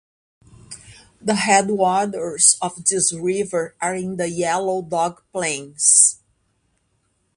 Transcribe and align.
The 1.21 1.35
headwaters 1.35 2.57
of 2.59 2.85
this 2.85 3.13
river 3.13 3.75
are 3.79 3.93
in 3.93 4.15
the 4.17 4.29
Yellow 4.31 4.81
Dog 4.81 5.21
Plains. 5.31 6.23